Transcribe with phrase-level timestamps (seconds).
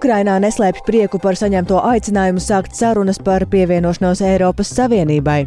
[0.00, 5.42] Ukrainā neslēpj prieku par saņemto aicinājumu sākt sarunas par pievienošanos Eiropas Savienībai.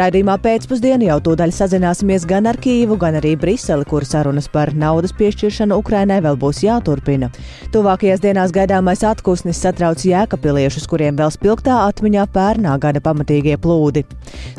[0.00, 5.12] Raidījumā pēcpusdienā jau tūdaļ sazināsimies gan ar Kīvu, gan arī Briseli, kur sarunas par naudas
[5.18, 7.28] piešķiršanu Ukrainai vēl būs jāturpina.
[7.76, 14.06] Tuvākajās dienās gaidāmais atpūsnis satrauc jēkapiliešus, kuriem vēl spilgtā atmiņā pērnā gada pamatīgie plūdi.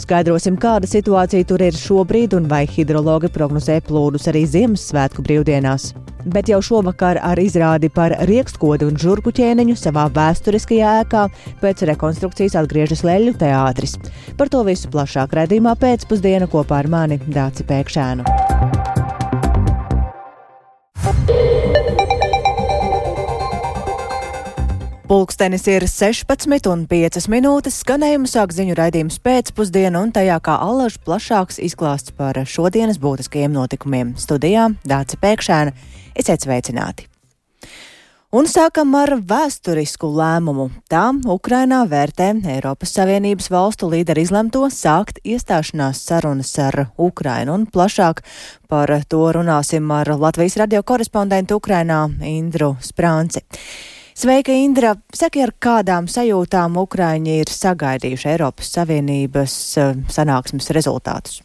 [0.05, 5.95] Skaidrosim, kāda situācija tur ir šobrīd un vai hidrologi prognozē plūdus arī Ziemassvētku brīvdienās.
[6.25, 11.25] Bet jau šovakar ar izrādi par riekstkodu un žurku ķēniņu savā vēsturiskajā ēkā
[11.63, 13.97] pēc rekonstrukcijas atgriežas Leļu teātris.
[14.38, 18.50] Par to visu plašāk redzījumā pēcpusdiena kopā ar mani Dāci Pēkšēnu.
[25.11, 27.81] Pulkstenis ir 16,5 minūtes.
[27.81, 34.16] Skanējumu sāk ziņu raidījums pēcpusdienā, un tajā kā allaž plašāks izklāsts par šodienas būtiskajiem notikumiem.
[34.16, 35.75] Studijā Dāca Pēkšēna.
[36.16, 37.09] Esiet sveicināti!
[38.31, 40.71] Un sākam ar vēsturisku lēmumu.
[40.88, 47.59] Tā Ukrainā vērtē Eiropas Savienības valstu līderi izlemto sākt iestāšanās sarunas ar Ukrainu.
[47.59, 48.23] Un plašāk
[48.71, 53.43] par to runāsim ar Latvijas radio korespondentu Ukrainā Indru Sprānci.
[54.14, 54.92] Sveika, Indra!
[55.16, 61.40] Saki, ar kādām sajūtām Ukraiņi ir sagaidījuši Eiropas Savienības eh, sanāksmes rezultātus?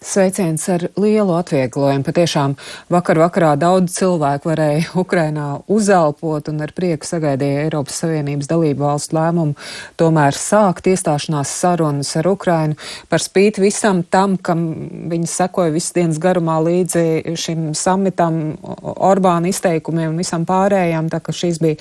[0.00, 2.00] Sveiciens ar lielu atvieglojumu.
[2.06, 2.54] Patiešām
[2.88, 9.18] vakar vakarā daudz cilvēku varēja Ukrainā uzelpot un ar prieku sagaidīja Eiropas Savienības dalību valstu
[9.18, 9.68] lēmumu
[10.00, 12.78] tomēr sākt iestāšanās sarunas ar Ukrainu
[13.12, 14.64] par spīti visam tam, kam
[15.12, 18.40] viņi sekoja visas dienas garumā līdzi šim samitam,
[18.80, 21.76] Orbāna izteikumiem un visam pārējām, tā ka šīs bija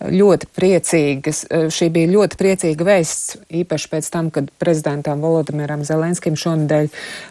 [0.00, 1.44] ļoti priecīgas.
[1.50, 6.90] Eh, šī bija ļoti priecīga vēsts, īpaši pēc tam, kad prezidentam Volodimiram Zelenskim šonadēļ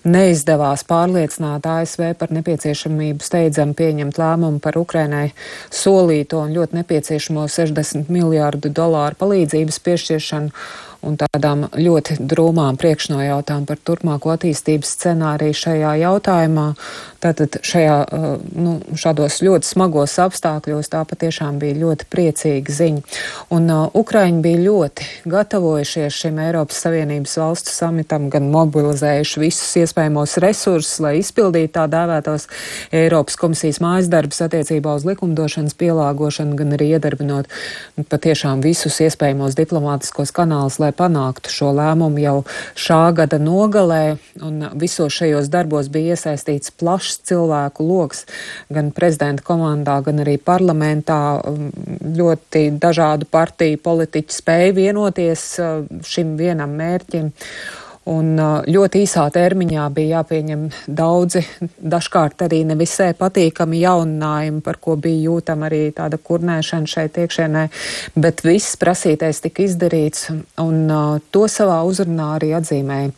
[0.10, 5.32] neizdevās pārliecināt ASV par nepieciešamību steidzam pieņemt lēmumu par Ukrainai
[5.70, 10.50] solīto un ļoti nepieciešamo 60 miljārdu dolāru palīdzības piešķiršanu
[11.06, 16.68] un tādām ļoti drūmām priekšnojautām par turpmāko attīstības scenāriju šajā jautājumā.
[17.24, 23.04] Tātad šajā, uh, nu, šādos ļoti smagos apstākļos tā patiešām bija ļoti priecīga ziņa.
[23.56, 30.38] Un uh, Ukraiņi bija ļoti gatavojušies šim Eiropas Savienības valstu samitam, gan mobilizējuši visus iespējamos
[30.44, 32.48] resursus, lai izpildītu tā dēvētos
[32.96, 37.50] Eiropas komisijas mājas darbus attiecībā uz likumdošanas pielāgošanu, gan arī iedarbinot
[38.12, 42.36] patiešām visus iespējamos diplomātiskos kanālus, lai panāktu šo lēmumu jau
[42.80, 48.26] šā gada nogalē, un visos šajos darbos bija iesaistīts plašs cilvēku loks,
[48.74, 51.22] gan prezidenta komandā, gan arī parlamentā.
[52.16, 57.32] Ļoti dažādu partiju politiķi spēja vienoties uh, šim vienam mērķim.
[58.06, 58.38] Un
[58.70, 61.42] ļoti īsā termiņā bija jāpieņem daudzi,
[61.96, 67.66] dažkārt arī nevisai patīkami jauninājumi, par ko bija jūtama arī tāda kurnēšana šeit iekšienē,
[68.14, 70.30] bet viss prasītais tika izdarīts,
[70.62, 70.86] un
[71.34, 73.10] to savā uzrunā arī atzīmēja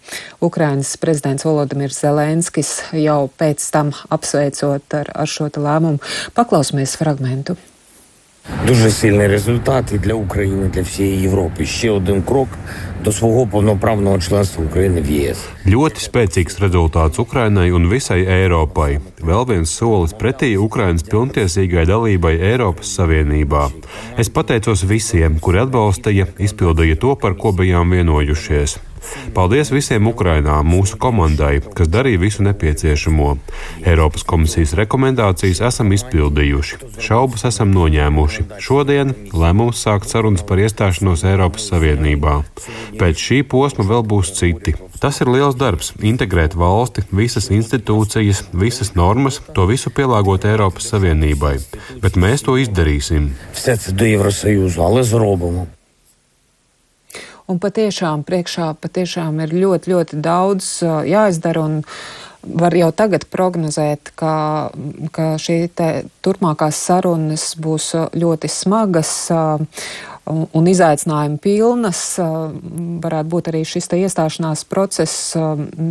[0.48, 6.00] Ukrainas prezidents Volodimirs Zelenskis jau pēc tam apsveicot ar, ar šo lēmumu.
[6.38, 7.60] Paklausīsimies fragmentu.
[8.67, 11.67] Дуже сильний результат і для України, для всієї Європи.
[11.67, 12.49] Ще один крок
[13.05, 15.39] до свого повноправного членства України в ЄС.
[15.67, 19.01] Ļoti spēcīgs rezultāts Ukrainai un visai Eiropai.
[19.23, 23.71] Vēl viens solis pretī Ukrainas pilntiesīgai dalībai Eiropas Savienībā.
[24.19, 28.86] Es pateicos visiem, kuri atbalstīja, izpildīja to, par ko bijām vienojušies.
[29.36, 33.30] Paldies visiem Ukrainā, mūsu komandai, kas darīja visu nepieciešamo.
[33.86, 38.48] Eiropas komisijas rekomendācijas esam izpildījuši, šaubas esam noņēmuši.
[38.64, 42.40] Šodien lēmums sākt sarunas par iestāšanos Eiropas Savienībā.
[42.98, 44.76] Pēc šī posma vēl būs citi.
[44.98, 51.62] Tas ir liels darbs- integrēt valsti, visas institūcijas, visas normas, to visu pielāgot Eiropas Savienībai.
[52.02, 53.30] Bet mēs to izdarīsim.
[57.48, 60.72] Un patiešām priekšā patiešām ir ļoti, ļoti daudz
[61.08, 61.64] jāizdara.
[61.64, 61.78] Un,
[62.48, 64.70] var jau tagad prognozēt, ka,
[65.12, 65.58] ka šī
[66.24, 69.12] turpmākās sarunas būs ļoti smagas
[70.28, 72.02] un izaicinājumi pilnas.
[73.04, 75.34] Varētu būt arī šis iestāšanās process,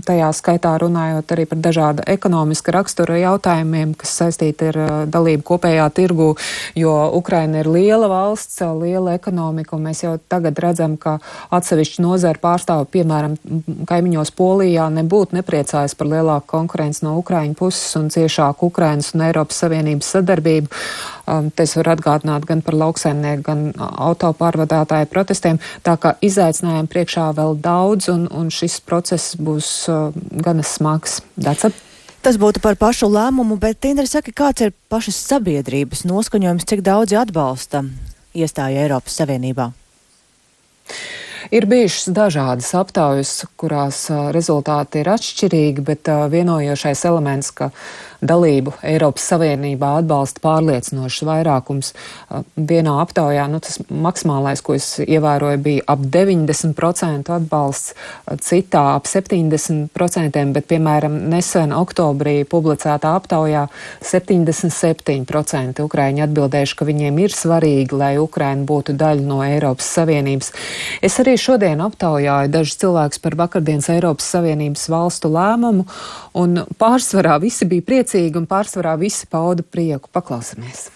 [0.06, 4.80] tajā skaitā runājot arī par dažādu ekonomiska rakstura jautājumiem, kas saistīti ar
[5.10, 6.28] dalību kopējā tirgu,
[6.76, 11.18] jo Ukraina ir liela valsts, liela ekonomika, un mēs jau tagad redzam, ka
[11.54, 13.36] atsevišķi nozara pārstāvi, piemēram,
[13.88, 19.64] kaimiņos Polijā, nebūtu nepriecājas par lielāku konkurenci no Ukraiņu puses un ciešāku Ukrainas un Eiropas
[19.64, 20.70] Savienības sadarbību.
[21.26, 25.58] Um, te es varu atgādināt gan par lauksaimnieku, gan autopārvadātāju protestiem.
[25.82, 31.18] Tā kā izaicinājumu priekšā vēl daudz, un, un šis process būs uh, gana smags.
[31.34, 31.72] Daca?
[32.22, 37.18] Tas būtu par pašu lēmumu, bet Indra saka, kāds ir pašas sabiedrības noskaņojums, cik daudzi
[37.18, 37.84] atbalsta
[38.34, 39.70] iestāju Eiropas Savienībā?
[41.54, 47.70] Ir bijušas dažādas aptaujas, kurās rezultāti ir atšķirīgi, bet vienojošais elements, ka
[48.24, 51.92] dalību Eiropas Savienībā atbalsta pārliecinošs vairākums.
[52.56, 57.94] Vienā aptaujā nu, tas maksimālais, ko es ievēroju, bija ap 90% atbalsts,
[58.44, 63.66] citā ap 70%, bet, piemēram, nesen oktobrī publicētā aptaujā
[64.04, 70.52] 77% Ukraiņi atbildējuši, ka viņiem ir svarīgi, lai Ukraina būtu daļa no Eiropas Savienības.
[71.04, 75.86] Es arī šodien aptaujāju dažus cilvēkus par vakardienas Eiropas Savienības valstu lēmumu,
[76.36, 80.08] un pārsvarā visi bija priecīgi priecīgi un pārsvarā visi pauda prieku.
[80.14, 80.95] Paklausāmies!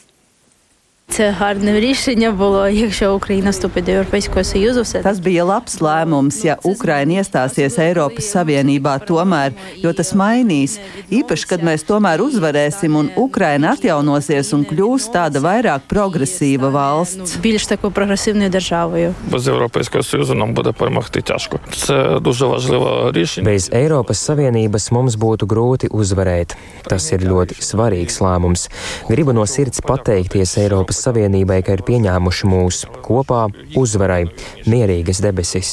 [1.10, 4.82] Це гарне рішення було, якщо Україна вступить до Європейського Союзу.
[4.82, 9.54] Все tas bija labs lēmums, ja Ukraina iestāsies Eiropas Savienībā tomēr,
[9.84, 10.80] jo tas mainīs.
[11.12, 17.38] Īpaši, kad mēs tomēr uzvarēsim un Ukraina atjaunosies un kļūs tāda vairāk progresīva valsts.
[17.38, 19.14] Більш такою прогресивною державою.
[19.32, 21.60] Без Європейського Союзу нам буде перемогти тяжко.
[21.76, 23.50] Це дуже важливе рішення.
[23.50, 26.56] Bez Eiropas Savienības mums būtu grūti uzvarēt.
[26.90, 28.70] Tas ir ļoti svarīgs lēmums.
[29.10, 33.47] Gribu no sirds pateikties Eiropas Savienībai, ka ir pieņēmuši mūs kopā
[33.79, 34.23] uzvarai
[34.71, 35.73] mierīgas debesis.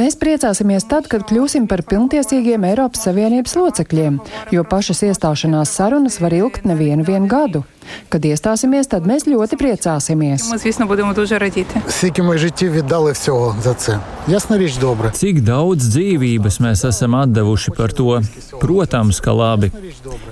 [0.00, 4.20] Mēs priecāsimies tad, kad kļūsim par pilntiesīgiem Eiropas Savienības locekļiem,
[4.54, 7.64] jo pašas iestāšanās sarunas var ilgt nevienu gadu.
[8.09, 10.49] Kad iestāsimies, tad mēs ļoti priecāsimies.
[10.51, 11.81] Ми, звісно, будемо дуже радіти.
[11.87, 13.99] Скільки ми життів віддали всього за це?
[14.27, 15.11] Ясна річ, добре.
[15.13, 18.21] Cik daudz dzīvības mēs esam atdevuši par to?
[18.61, 19.71] Protams, ka labi.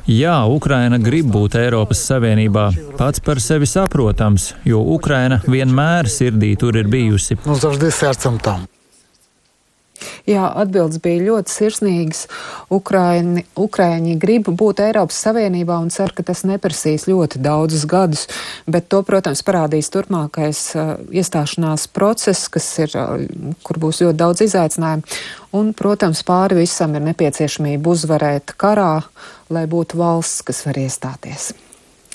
[0.10, 2.72] Jā, Ukraina grib būt Eiropas Savienībā.
[2.98, 7.38] Pats par sevi saprotams, jo Ukraina vienmēr sirdī tur ir bijusi.
[7.46, 8.68] Ну завжди серцем там.
[10.29, 12.25] Jā, atbildes bija ļoti sirsnīgas.
[12.75, 18.27] Ukraini, Ukraiņi grib būt Eiropas Savienībā un cer, ka tas neprasīs ļoti daudzus gadus,
[18.67, 24.45] bet to, protams, parādīs turpmākais uh, iestāšanās process, kas ir, uh, kur būs ļoti daudz
[24.49, 25.21] izaicinājumu.
[25.59, 28.99] Un, protams, pāri visam ir nepieciešamība uzvarēt karā,
[29.53, 31.55] lai būtu valsts, kas var iestāties.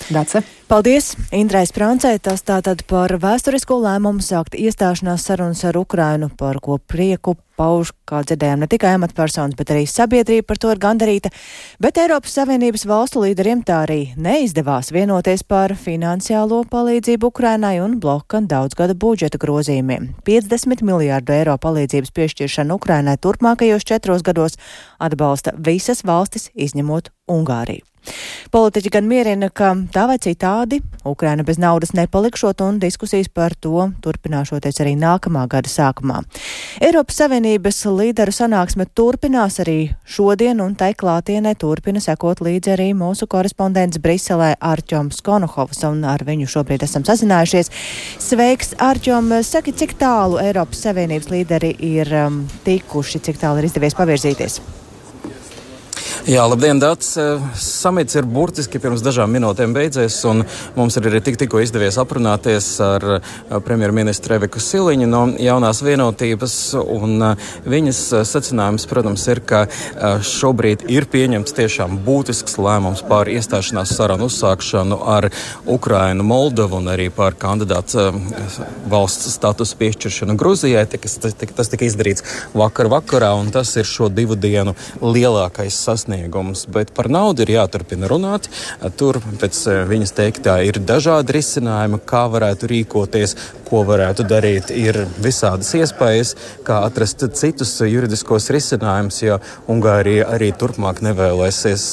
[0.09, 0.43] Dace.
[0.67, 1.13] Paldies!
[1.31, 7.35] Indrais Prancē tas tātad par vēsturisko lēmumu sākt iestāšanās sarunas ar Ukrainu, par ko prieku
[7.59, 11.29] pauž, kā dzirdējām, ne tikai amatpersonas, bet arī sabiedrība par to ir gandarīta,
[11.83, 18.41] bet Eiropas Savienības valstu līderiem tā arī neizdevās vienoties par finansiālo palīdzību Ukrainai un bloka
[18.41, 20.09] daudzgada budžeta grozījumiem.
[20.25, 24.59] 50 miljārdu eiro palīdzības piešķiršana Ukrainai turpmākajos četros gados
[24.97, 27.92] atbalsta visas valstis, izņemot Ungāriju.
[28.53, 33.89] Politiķi gan mierina, ka tā vai citādi Ukraina bez naudas nepalikšot un diskusijas par to
[34.03, 36.21] turpināšoties arī nākamā gada sākumā.
[36.83, 43.27] Eiropas Savienības līderu sanāksme turpinās arī šodien un tai klātienē turpina sekot līdzi arī mūsu
[43.31, 47.71] korespondents Briselē Arķoms Konohovs un ar viņu šobrīd esam sazinājušies.
[48.23, 49.33] Sveiks, Arķom!
[49.43, 54.61] Saki, cik tālu Eiropas Savienības līderi ir um, tikuši, cik tālu ir izdevies pavirzīties?
[56.23, 57.13] Jā, labdien, Dārts!
[57.59, 60.43] Samits ir burtiski pirms dažām minūtēm beidzies, un
[60.77, 63.05] mums ir arī tik, tikko izdevies aprunāties ar
[63.65, 67.25] premjerministru Reviku Siliņu no jaunās vienotības, un
[67.69, 69.65] viņas secinājums, protams, ir, ka
[70.27, 75.29] šobrīd ir pieņemts tiešām būtisks lēmums par iestāšanās sarunu uzsākšanu ar
[75.67, 78.09] Ukrainu, Moldovu un arī par kandidātu
[78.91, 80.85] valsts statusu piešķiršanu Gruzijai.
[80.93, 82.23] Tas, tika izdarīts
[82.55, 87.55] vakar vakarā, un tas ir šo divu dienu lielākais sasniegums sasniegums, bet par naudu ir
[87.57, 88.49] jāturpina runāt.
[88.97, 89.59] Tur, pēc
[89.89, 93.35] viņas teiktā, ir dažādi risinājumi, kā varētu rīkoties,
[93.67, 94.71] ko varētu darīt.
[94.73, 96.35] Ir visādas iespējas,
[96.65, 99.39] kā atrast citus juridiskos risinājumus, jo
[99.71, 101.85] Ungārija arī turpmāk nevēlēsies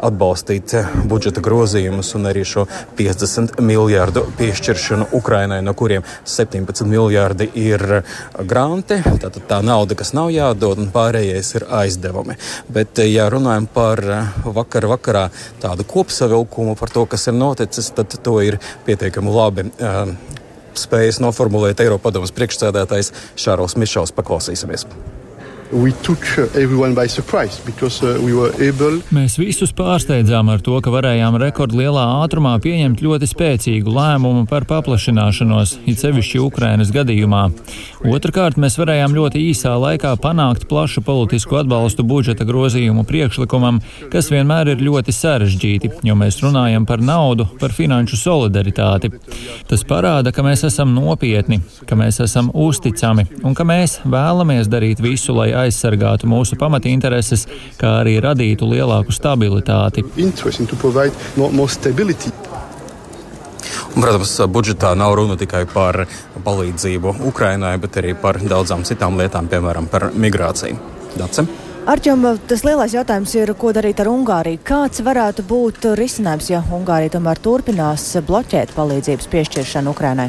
[0.00, 0.74] atbalstīt
[1.10, 2.66] budžeta grozījumus un arī šo
[2.98, 8.02] 50 miljārdu piešķiršanu Ukrainai, no kuriem 17 miljārdi ir
[8.46, 9.00] granti.
[9.22, 12.38] Tātad tā nauda, kas nav jādod, un pārējais ir aizdevumi.
[12.70, 14.04] Bet, ja runājam par
[14.44, 15.26] vakar vakarā
[15.62, 20.12] tādu kopsavilkumu par to, kas ir noticis, tad to ir pietiekami labi uh,
[20.78, 24.14] spējis noformulēt Eiropadomas priekšsēdētājs Šārls Mišels.
[24.16, 24.86] Paklausīsimies!
[29.14, 35.76] Mēs visus pārsteidzām ar to, ka varējām rekordlielā ātrumā pieņemt ļoti spēcīgu lēmumu par paplašināšanos,
[35.86, 37.44] it sevišķi Ukrainas gadījumā.
[38.10, 43.78] Otrakārt, mēs varējām ļoti īsā laikā panākt plašu politisku atbalstu budžeta grozījumu priekšlikumam,
[44.10, 49.12] kas vienmēr ir ļoti sarežģīti, jo mēs runājam par naudu, par finanšu solidaritāti.
[49.70, 54.98] Tas parāda, ka mēs esam nopietni, ka mēs esam uzticami un ka mēs vēlamies darīt
[55.06, 57.46] visu, lai aizsargātu mūsu pamatintereses,
[57.80, 60.04] kā arī radītu lielāku stabilitāti.
[63.90, 66.04] Un, protams, budžetā nav runa tikai par
[66.44, 70.78] palīdzību Ukrainai, bet arī par daudzām citām lietām, piemēram, par migrāciju.
[71.18, 71.46] Dace?
[71.90, 74.60] Arčom, tas lielais jautājums ir, ko darīt ar Ungāriju.
[74.68, 80.28] Kāds varētu būt risinājums, ja Ungārija tomēr turpinās bloķēt palīdzības piešķiršanu Ukrainai?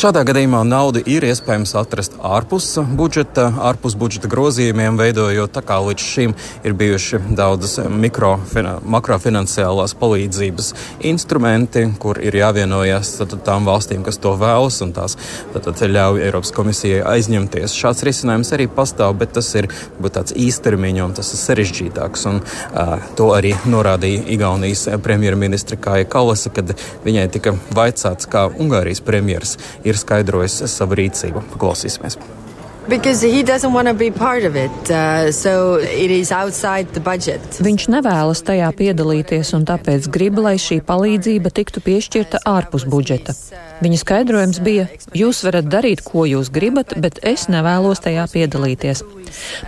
[0.00, 6.04] Šādā gadījumā naudu ir iespējams atrast ārpus budžeta, ārpus budžeta grozījumiem, veidojot tā kā līdz
[6.06, 6.32] šim
[6.64, 8.30] ir bijuši daudzas mikro,
[8.94, 10.70] makrofinanciālās palīdzības
[11.10, 13.10] instrumenti, kur ir jāvienojas
[13.44, 15.18] tām valstīm, kas to vēlas, un tās
[15.52, 17.76] tad, ļauj Eiropas komisijai aizņemties.
[17.76, 19.68] Šāds risinājums arī pastāv, bet tas ir
[20.08, 22.24] tāds īstermiņa un tas ir sarežģītāks.
[22.32, 26.72] Un, uh, to arī norādīja Igaunijas premjerministra Kāja Kalasa, kad
[27.04, 31.42] viņai tika vaicāts, kā Ungārijas premjeras ir skaidrojis savu rīcību.
[31.54, 32.18] Paklausīsimies!
[32.90, 36.98] Because he doesn't want to be part of it, uh, so it is outside the
[37.00, 37.38] budget.
[37.62, 43.36] Viņš nevēlas tajā piedalīties un tāpēc grib, lai šī palīdzība tiktu piešķirta ārpus budžeta.
[43.80, 49.04] Viņa skaidrojums bija: Jūs varat darīt, ko jūs gribat, bet es nevēlos tajā piedalīties.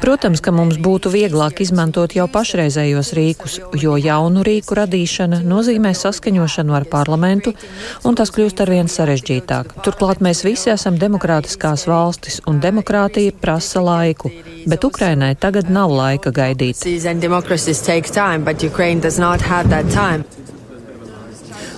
[0.03, 6.75] Protams, ka mums būtu vieglāk izmantot jau pašreizējos rīkus, jo jaunu rīku radīšana nozīmē saskaņošanu
[6.77, 7.55] ar parlamentu,
[8.03, 9.77] un tas kļūst arvien sarežģītāk.
[9.87, 12.59] Turklāt mēs visi esam demokrātiskās valstis, un
[13.13, 14.31] demokrātija prasa laiku,
[14.67, 16.77] bet Ukrainai tagad nav laika gaidīt.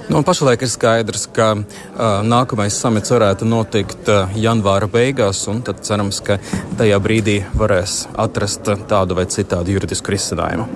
[0.05, 5.81] Nu, pašlaik ir skaidrs, ka uh, nākamais samits varētu notikt uh, janvāra beigās, un tad
[5.81, 6.37] cerams, ka
[6.79, 10.69] tajā brīdī varēs atrast tādu vai citādu juridisku risinājumu.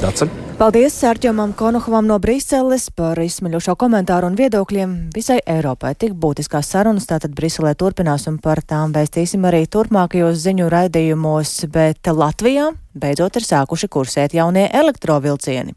[0.00, 0.28] Dace?
[0.56, 5.90] Paldies Sārķomam Konohovam no Briseles par izsmeļošo komentāru un viedokļiem visai Eiropai.
[6.00, 12.08] Tik būtiskās sarunas tātad Briselē turpinās un par tām vēstīsim arī turpmākajos ziņu raidījumos, bet
[12.08, 15.74] Latvijā beidzot ir sākuši kursēt jaunie elektrovilcieni.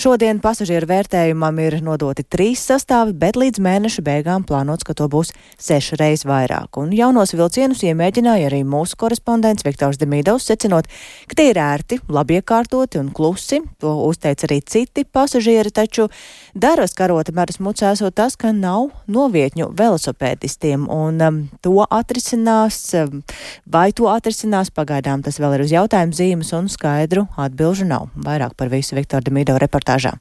[0.00, 5.34] Šodien pasažieru vērtējumam ir nodoti trīs sastāvi, bet līdz mēneša beigām plānots, ka to būs
[5.60, 6.78] seši reizes vairāk.
[6.80, 10.88] Un jaunos vilcienus iemēģināja arī mūsu korespondents Viktors Demīdovs, secinot,
[11.28, 13.60] ka tie ir ērti, labi iekārtoti un klusi.
[13.84, 16.08] To uzteica arī citi pasažieri, taču
[16.54, 23.22] daras karota meras mucā esot tas, ka nav novietņu velosipēdistiem, un um, to atrisinās, um,
[23.66, 28.08] vai to atrisinās, pagaidām tas vēl ir uz jautājumu zīmes un skaidru atbilžu nav.
[28.14, 30.16] Vairāk par visu Viktora Demīdo reportāžā.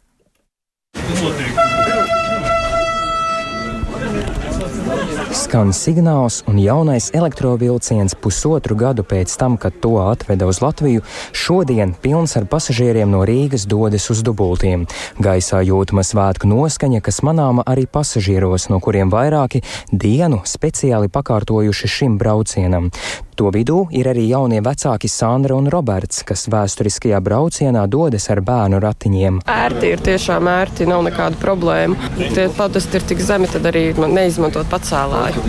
[5.33, 11.01] Skan signāls, un jaunais elektrovilciens pusotru gadu pēc tam, kad to atveda uz Latviju,
[11.33, 14.85] šodien pilns ar pasažieriem no Rīgas dodas uz dubultiem.
[15.17, 22.21] Gaisā jūtama svētku noskaņa, kas manāma arī pasažieros, no kuriem vairāki dienu speciāli pakārtojuši šim
[22.21, 22.91] braucienam.
[23.39, 28.77] To vidū ir arī jaunie vecāki Sandra un Roberts, kas vēsturiskajā braucienā dodas ar bērnu
[28.83, 29.39] ratiņiem.
[29.49, 31.97] Ērti ir tiešām ērti, nav nekādu problēmu.
[32.35, 35.41] Tie padasti ir tik zemi, tad arī neizmantot pacēlāju.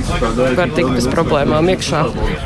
[0.57, 2.01] Var tikt bez problēmām iekšā.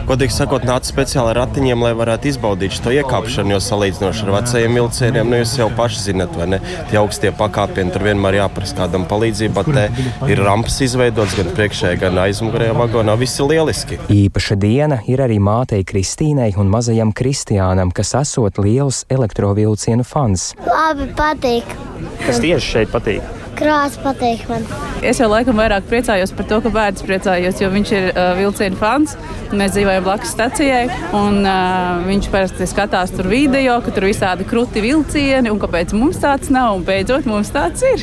[0.09, 4.81] Godīgi sakot, nāca speciāli ar ratiņiem, lai varētu izbaudīt šo iekāpšanu, jo salīdzinoši ar vecajiem
[4.81, 6.61] vilcieniem, nu jūs jau paši zinat, vai ne?
[6.91, 9.67] Tie augstie pakāpieni tur vienmēr jāprasa kādam palīdzību.
[9.71, 9.87] Te
[10.33, 13.15] ir rampas izveidots gan priekšējā, gan aizmugurējā vagonā.
[13.21, 14.01] Viss ir lieliski.
[14.19, 20.55] Īpaša diena ir arī mātei Kristīnai un mazajam Kristiānam, kas esot liels elektrovilcienu fans.
[20.65, 21.77] Labi, patīk.
[22.25, 23.48] Kas tieši šeit patīk?
[23.59, 24.67] Krāsa patīk man.
[24.99, 28.79] Es jau laikam vairāk priecājos par to, ka bērns priecājos, jo viņš ir uh, vilciena
[28.79, 29.15] fans.
[29.49, 34.83] Mēs dzīvojam blakus stacijai, un uh, viņš parasti skatās tur video, ka tur visādi kruti
[34.85, 38.03] vilcieni, un kāpēc mums tāds nav, un beidzot mums tāds ir.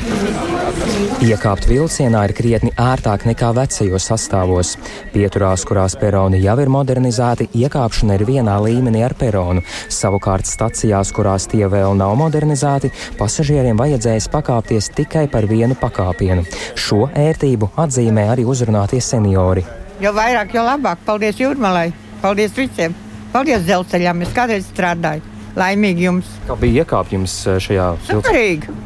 [1.25, 4.73] Iekāpt vilcienā ir krietni ērtāk nekā vecajos sastāvos.
[5.13, 9.63] Pieturās, kurās peroni jau ir modernizēti, iekāpšana ir vienā līmenī ar peronu.
[9.91, 16.45] Savukārt stacijās, kurās tie vēl nav modernizēti, pasažieriem vajadzēs pakāpties tikai par vienu pakāpienu.
[16.75, 19.65] Šo ērtību atzīmē arī uzrunātie seniori.
[20.03, 21.03] Jo vairāk, jo labāk.
[21.05, 21.89] Paldies jūrmalai,
[22.23, 22.95] paldies visiem.
[23.33, 25.23] Paldies dzelzceļam, es kādreiz strādāju.
[25.55, 26.31] Laimīgi jums!
[26.47, 28.33] Kā bija iekāpjums šajā filmā?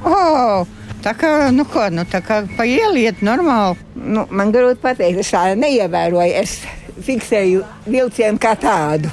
[0.05, 0.75] Oh!
[0.99, 3.79] Tā kā, nu, ko, nu, tā kā pa ieliet normāli.
[3.95, 6.33] Nu, man grūti pateikt, es tādu neievēroju.
[6.35, 6.57] Es
[7.05, 9.11] fiksēju vilcienu kā tādu.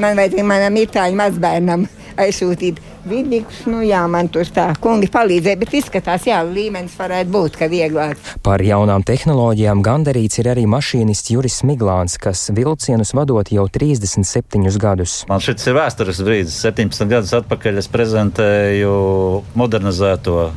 [0.00, 1.84] Man vajadzēja manam itāļu mazbērnam
[2.18, 3.62] aizsūtīt vidīgus.
[3.70, 8.20] Nu, jā, man tur tā kungi palīdzēja, bet izskatās, jā, līmenis varētu būt, ka vieglāk.
[8.46, 15.20] Par jaunām tehnoloģijām gandarīts ir arī mašīnists Juris Miglāns, kas vilcienus vadot jau 37 gadus.
[15.30, 16.58] Man šis ir vēstures brīdis.
[16.64, 18.94] 17 gadus atpakaļ es prezentēju
[19.58, 20.48] modernizēto,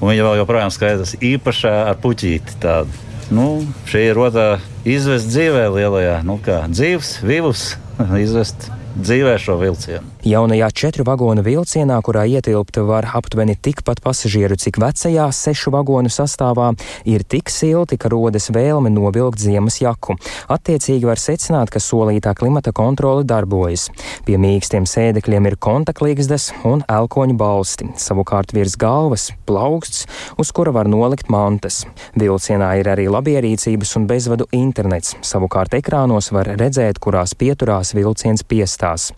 [0.00, 3.04] un viņa vēl joprojām skaidrs īpašā ar puķīti tādu.
[3.34, 7.72] Nu, šī ir otrā izvest dzīvē lielajā, nu kā dzīves, vīvus
[8.26, 10.15] izvest dzīvē šo vilcienu.
[10.26, 16.72] Jaunajā četru vagonu vilcienā, kurā ietilpt var aptuveni tikpat pasažieru, cik vecajā sešu vagonu sastāvā,
[17.06, 20.16] ir tik silti, ka rodas vēlme novilkt ziemas jaku.
[20.50, 23.84] Attiecīgi var secināt, ka solītā klimata kontrole darbojas.
[24.26, 30.08] Pie mīkstiem sēdekļiem ir kontaktlīgzdas un elkoņu balsti, savukārt virs galvas plauksts,
[30.42, 31.84] uz kura var nolikt mantas.
[32.18, 39.12] Vilcienā ir arī labierīcības un bezvadu internets, savukārt ekrānos var redzēt, kurās pieturās vilciens piestās.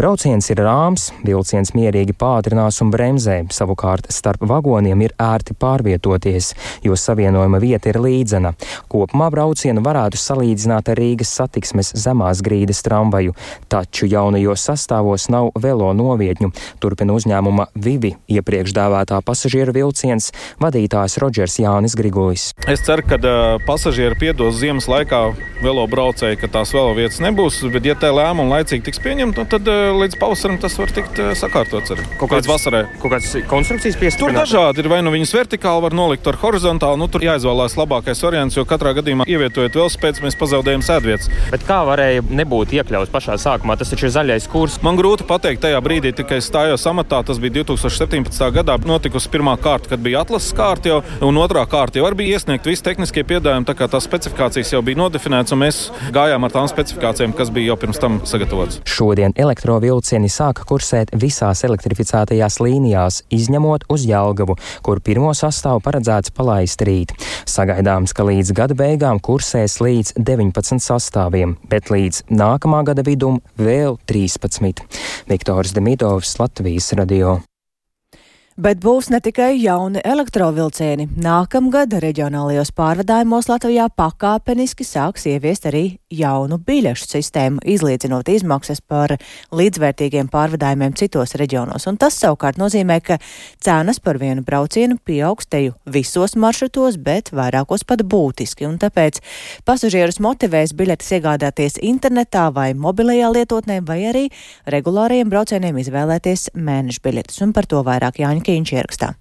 [0.00, 6.52] Brauciens ir rāms, vilciens mierīgi pātrinās un bremzē, savukārt starp vagoniem ir ērti pārvietoties,
[6.86, 8.54] jo savienojuma vieta ir līdzena.
[8.92, 13.34] Kopumā braucienu varētu salīdzināt ar Rīgas satiksmes zemās grīdas tramvaju,
[13.72, 20.30] taču jaunajos sastāvos nav velo novietņu, turpina uzņēmuma Vivi iepriekš dēvētā pasažieru vilciens
[20.62, 22.52] vadītājs Rodžers Jānis Grigulis.
[22.70, 25.24] Es ceru, ka uh, pasažieri piedos ziemas laikā
[25.64, 29.50] velo braucēji, ka tās velo vietas nebūs, bet ja tā lēmuma laicīgi tiks pieņemta, nu,
[29.50, 32.04] tad uh, līdz pavasarim tas var tikt uh, sakārtots arī.
[32.20, 32.84] Kaut kāds vasarai.
[33.02, 34.20] Kaut kāds konstrukcijas piestiprināts.
[34.20, 38.22] Tur dažādi ir, vai nu viņas vertikāli var nolikt ar horizontāli, nu tur jāizvēlās labākais
[38.24, 41.30] variants, jo katrā gadījumā ievietojot velospēdas, mēs pazaudējam sēdvietas.
[41.52, 43.78] Bet kā varēja nebūt iekļauts pašā sākumā?
[43.80, 44.78] Tas taču ir zaļais kurs.
[44.84, 47.22] Man grūti pateikt, tajā brīdī tikai stājos amatā.
[47.24, 48.44] Tas bija 2017.
[48.58, 48.76] gadā.
[48.84, 52.84] Notikusi pirmā kārta, kad bija atlases kārta jau, un otrā kārta jau bija iesniegta visi
[52.84, 53.68] tehniskie piedāvājumi.
[53.68, 55.80] Tā kā tās specifikācijas jau bija nodefinētas, un mēs
[56.14, 58.80] gājām ar tām specifikācijām, kas bija jau pirms tam sagatavotas.
[58.88, 66.84] Šodien elektrovilcieni sāka kursēt visās elektrificētajās līnijās, izņemot uz Jelgavu, kur pirmo sastāvu paredzēts palaist
[66.86, 67.14] rīt.
[67.50, 73.98] Sagaidāms, ka līdz gada beigām kursēs līdz 19 sastāviem, bet līdz nākamā gada vidum vēl
[74.10, 74.86] 13.
[75.30, 77.40] Viktors Demidovs, Latvijas radio.
[78.54, 81.08] Bet būs ne tikai jauni elektrovilcieni.
[81.18, 89.16] Nākamgad reģionālajos pārvadājumos Latvijā pakāpeniski sāks ieviest arī jaunu biļešu sistēmu, izlīdzinot izmaksas par
[89.50, 91.88] līdzvērtīgiem pārvadājumiem citos reģionos.
[91.90, 93.16] Un tas savukārt nozīmē, ka
[93.58, 98.68] cenas par vienu braucienu pieaugs teju visos maršrutos, bet vairākos pat būtiski.
[98.70, 99.18] Un tāpēc
[99.66, 104.24] pasažierus motivēs biļetes iegādāties internetā vai mobilajā lietotnē, vai arī
[104.70, 107.42] regulāriem braucieniem izvēlēties mēneša biļetes.
[107.42, 109.14] Un par to vairāk Jāņa Kīņš ierakstā.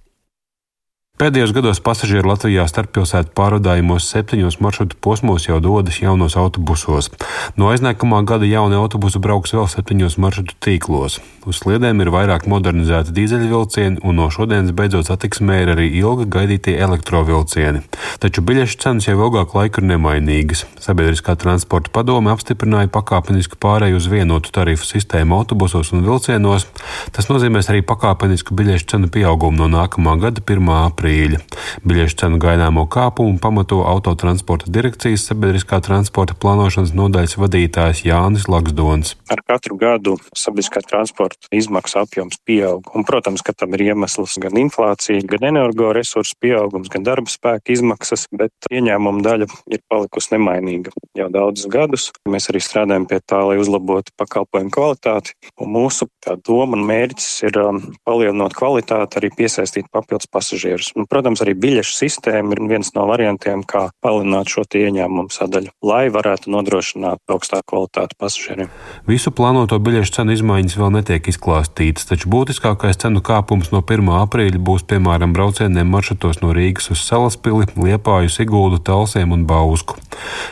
[1.22, 7.12] Pēdējos gados pasažieri Latvijā starppilsētu pārvadājumos septiņos maršrutu posmos jau dodas jaunos autobusos.
[7.54, 11.20] No aiznākamā gada jaunie autobusi brauks vēl septiņos maršrutu tīklos.
[11.46, 16.74] Uz sliedēm ir vairāk modernizēti dīzeļvilcieni, un no šodienas beidzot satiksmē ir arī ilgi gaidītie
[16.82, 17.84] elektrovilcieni.
[18.24, 20.66] Taču biļešu cenas jau ilgāku laiku ir nemainīgas.
[20.82, 26.66] Sabiedriskā transporta padome apstiprināja pakāpenisku pārēju uz vienotu tarifu sistēmu autobusos un vilcienos.
[27.14, 30.74] Tas nozīmēs arī pakāpenisku biļešu cenu pieaugumu no nākamā gada 1.
[30.88, 31.03] aprīļa.
[31.04, 39.16] Biļešu cenu gaidāmo kāpumu pamato autotransporta direkcijas sabiedriskā transporta plānošanas nodaļas vadītājs Jānis Laksdons.
[39.34, 42.88] Ar katru gadu sabiedriskā transporta izmaksu apjoms pieaug.
[42.96, 48.28] Un, protams, ka tam ir iemesls gan inflācija, gan energoresursu pieaugums, gan darba spēka izmaksas,
[48.32, 52.10] bet ieņēmuma daļa ir palikusi nemainīga jau daudzus gadus.
[52.30, 55.36] Mēs arī strādājam pie tā, lai uzlabotu pakalpojumu kvalitāti.
[55.62, 56.08] Un mūsu
[56.46, 60.93] doma un mērķis ir um, palielinot kvalitāti, arī piesaistīt papildus pasažierus.
[60.94, 66.06] Un, protams, arī biļešu sistēma ir viens no variantiem, kā palielināt šo ieņēmumu sadaļu, lai
[66.14, 68.70] varētu nodrošināt augstāku kvalitāti pasažieriem.
[69.10, 74.12] Visu plānoto biļešu cenu izmaiņas vēl netiek izklāstītas, taču būtiskākais cenu kāpums no 1.
[74.22, 79.98] aprīļa būs piemēram braucieniem maršrutos no Rīgas uz Salaspili, Liepāju, Sigūdu, Talsiem un Bausku.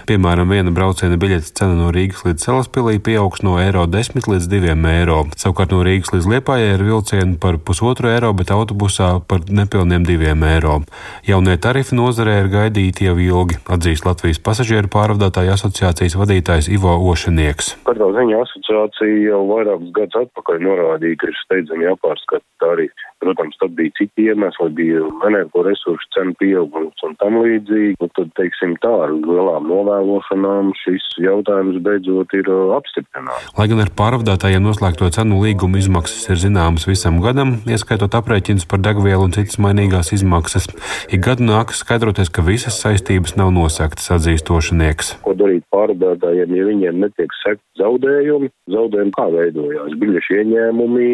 [0.10, 4.75] Piemēram, viena brauciena biļetes cena no Rīgas līdz Salaspilī pieaugs no eiro 10 līdz 2
[4.95, 5.21] eiro.
[5.38, 10.31] Savukārt no Rīgas līdz Liepājai ir vilcieni par pusotru eiro, bet autobusā par nepilniem 2
[10.48, 10.80] eiro.
[11.28, 17.76] Jaunie tarifi nozarē ir gaidīti jau ilgi, atzīst Latvijas pasažieru pārvadātāju asociācijas vadītājs Ivo Ošanieks.
[17.89, 23.11] Katrā ziņā asociācija jau vairākus gadus atpakaļ norādīja, ka ir steidzami jāpārskata tarifi.
[23.21, 27.99] Protams, tad bija citi iemesli, bija energoresursu cenu pieaugums un tam līdzīgi.
[28.01, 33.51] Un tad, teiksim tā, ar lielām novēlošanām šis jautājums beidzot ir uh, apstiprināts.
[33.60, 38.81] Lai gan ar pārvadātājiem noslēgto cenu līgumu izmaksas ir zināmas visam gadam, ieskaitot aprēķinus par
[38.81, 40.71] degvielu un citas mainīgās izmaksas,
[41.13, 45.13] ik gadu nākas skaidroties, ka visas saistības nav nosaktas, atzīst tošanieks.
[45.21, 48.49] Ko darīt pārvadātājiem, ja viņiem netiek sekt zaudējumi?
[48.73, 49.93] Zaudējumi kā veidojās?
[50.01, 51.12] Biļešu ieņēmumi,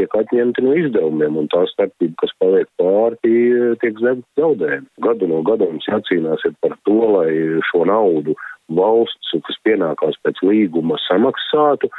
[0.00, 3.36] tiek atņemti no izdevumiem, un tā starpība, kas paliek pāri,
[3.82, 4.88] tiek zaudējumi.
[5.06, 7.30] Gadu no gada mums jācīnās par to, lai
[7.70, 8.36] šo naudu
[8.76, 11.90] valsts, kas pienākās pēc līguma, samaksātu.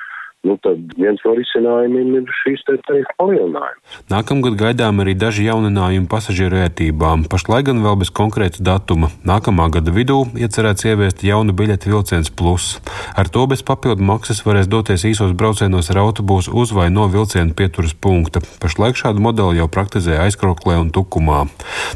[0.46, 3.96] Nu, tad viens no risinājumiem ir šīs tarifu palielinājums.
[4.12, 7.24] Nākamgad gaidām arī daži jauninājumi pasažieru ērtībām.
[7.32, 9.10] Pašlaik gan vēl bez konkrēta datuma.
[9.26, 12.68] Nākamā gada vidū iecerēts ieviest jaunu biļeti vilciens plus.
[13.18, 17.58] Ar to bez papildu maksas varēs doties īsos braucienos ar autobusu uz vai no vilciena
[17.58, 18.44] pieturas punkta.
[18.62, 21.48] Pašlaik šādu modeli jau praktizē aizkroklē un tukumā.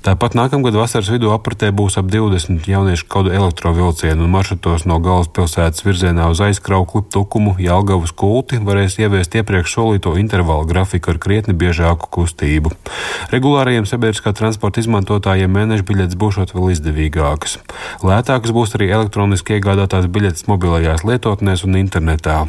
[0.02, 5.86] Tāpat nākamgad vasaras vidū apritē būs ap 20 jauniešu kodu elektrovilcienu un maršrutos no galvaspilsētas
[5.86, 11.56] virzienā uz aizkraukli, tukumu, Jelgavas kulu gulti varēs ieviest iepriekš solīto intervālu grafiku ar krietni
[11.58, 12.72] biežāku kustību.
[13.34, 17.58] Regulārajiem sabiedriskā transporta izmantotājiem mēneša biļetes būšot vēl izdevīgākas.
[18.08, 22.40] Lētākas būs arī elektroniski iegādātās biļetes mobilajās lietotnēs un internetā.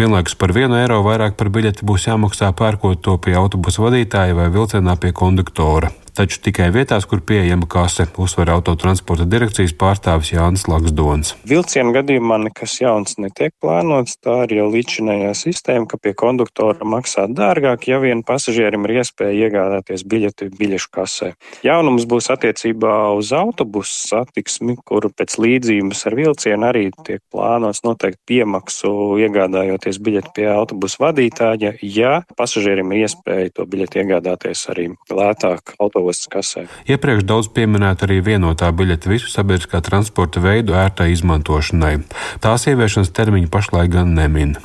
[0.00, 4.52] Vienlaikus par vienu eiro vairāk par biļeti būs jāmaksā pērkot to pie autobusa vadītāja vai
[4.54, 11.34] vilcienā pie konduktora taču tikai vietās, kur pieejama kase, uzsver autotransporta direkcijas pārstāvis Jānis Laksdons.
[11.46, 14.16] Vilcienu gadījumā nekas jauns netiek plānots.
[14.24, 19.46] Tā ir jau līdzinējā sistēma, ka pie konduktora maksā dārgāk, ja vien pasažierim ir iespēja
[19.46, 21.30] iegādāties biļeti biļešu kasē.
[21.66, 28.18] Jaunums būs attiecībā uz autobusu satiksmi, kuru pēc līdzības ar vilcienu arī tiek plānots noteikt
[28.26, 28.90] piemaksu
[29.22, 36.07] iegādājoties biļeti pie autobusu vadītāja, ja pasažierim ir iespēja to biļeti iegādāties arī lētāk autobusu
[36.08, 36.66] lidostas kasē.
[36.88, 42.00] Iepriekš daudz pieminēta arī vienotā biļete visu sabiedriskā transporta veidu ērtai izmantošanai.
[42.40, 44.56] Tās ieviešanas termiņu pašlaik gan nemin.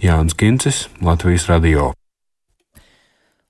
[0.00, 1.92] Jānis Kincis, Latvijas Radio.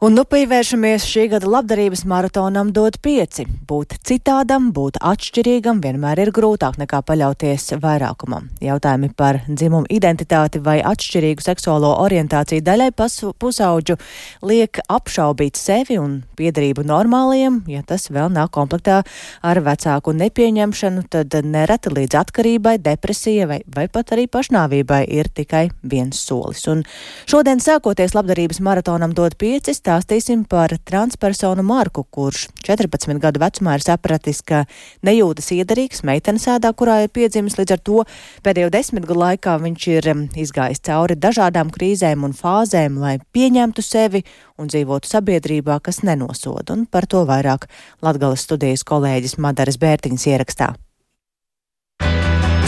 [0.04, 3.46] Un nu pievēršamies šī gada labdarības maratonam dot pieci.
[3.64, 8.50] Būt citādam, būt atšķirīgam vienmēr ir grūtāk nekā paļauties vairākumam.
[8.60, 13.96] Jautājumi par dzimumu identitāti vai atšķirīgu seksuālo orientāciju daļai pusauģu
[14.44, 18.98] liek apšaubīt sevi un piedarību normāliem, ja tas vēl nav komplektā
[19.40, 25.70] ar vecāku nepieņemšanu, tad nereti līdz atkarībai, depresijai vai, vai pat arī pašnāvībai ir tikai
[25.80, 26.68] viens solis.
[26.68, 26.84] Un
[27.24, 33.84] šodien sākoties labdarības maratonam dot pieci stāstīsim par transpersonu Marku, kurš 14 gadu vecumā ir
[33.84, 34.64] sapratis, ka
[35.06, 37.54] nejūtas iedarīgs meitenes ēdā, kurā ir piedzimis.
[37.60, 38.02] Līdz ar to
[38.42, 40.08] pēdējo desmit gadu laikā viņš ir
[40.42, 44.24] izgājis cauri dažādām krīzēm un fāzēm, lai pieņemtu sevi
[44.58, 46.74] un dzīvotu sabiedrībā, kas nenosoda.
[46.74, 47.68] Un par to vairāk
[48.02, 50.72] Latgales studijas kolēģis Madaras Bērtiņas ierakstā.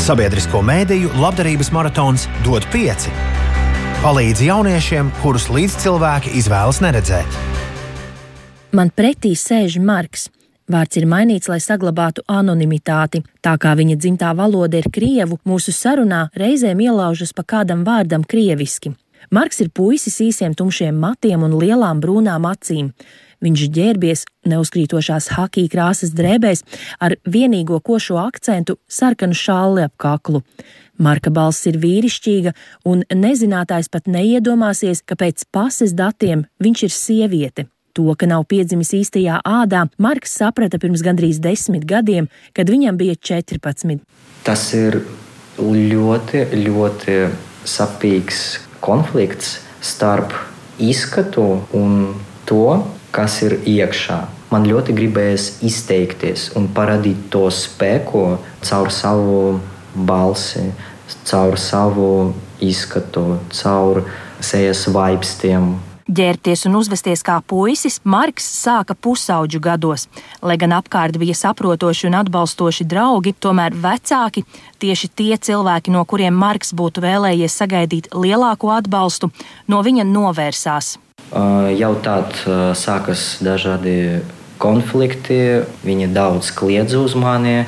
[0.07, 3.11] Sabiedrisko mēdīju labdarības maratons dod pieci
[3.98, 7.38] palīdz jauniešiem, kurus līdzcilvēki izvēlas neredzēt.
[8.70, 10.28] Man pretī sēž Marks.
[10.68, 13.24] Vārds ir mainīts, lai saglabātu anonimitāti.
[13.42, 18.92] Tā kā viņa dzimtā valoda ir krievu, mūsu sarunā reizēm ielaužas pa kādam vārdam krieviski.
[19.34, 22.92] Marks ir puisis īsiem tumšiem matiem un lielām brūnām acīm.
[23.44, 26.64] Viņš ģērbies neuzkrītošās hakija krāsas drēbēs
[26.98, 30.42] ar vienīgo košo akcentu sarkanu šāli ap kaklu.
[30.98, 32.53] Marka balss ir vīrišķīga,
[32.90, 37.68] un nezinātājs pat neiedomāsies, ka pēc pases datiem viņš ir sieviete.
[37.94, 43.14] To, ka nav piedzimis īstajā ādā, Marks saprata pirms gandrīz desmit gadiem, kad viņam bija
[43.14, 44.03] 14.
[44.46, 45.01] Tas ir
[45.59, 47.16] ļoti, ļoti
[47.66, 48.42] sapīgs
[48.83, 50.35] konflikts starp
[50.83, 52.14] izskatu un
[52.46, 52.79] to,
[53.18, 54.20] kas ir iekšā.
[54.52, 58.22] Man ļoti gribējās izteikties un parādīt to spēku
[58.64, 59.59] caur savu
[60.09, 60.70] balsi,
[61.26, 62.09] caur savu
[62.62, 64.04] izskatu, caur
[64.40, 65.74] sejas vaipstiem.
[66.09, 70.07] Ģērbties un uzvesties kā puisis, Marks sāka pusauģu gados.
[70.40, 74.46] Lai gan apkārt bija saprotoši un atbalstoši draugi, tomēr vecāki,
[74.81, 79.28] tieši tie cilvēki, no kuriem Marks būtu vēlējies sagaidīt lielāko atbalstu,
[79.68, 80.94] no viņa novērsās.
[81.28, 81.92] Jau
[82.48, 84.22] uh, sākas dažādi
[84.58, 87.66] konflikti, viņi daudz kliedz uz mani.